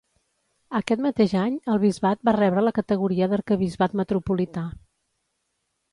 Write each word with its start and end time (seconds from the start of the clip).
Aquest 0.79 1.03
mateix 1.07 1.35
any, 1.41 1.59
el 1.75 1.77
bisbat 1.83 2.23
va 2.29 2.35
rebre 2.37 2.65
la 2.65 2.73
categoria 2.79 3.31
d'arquebisbat 3.35 3.97
metropolità. 4.03 4.65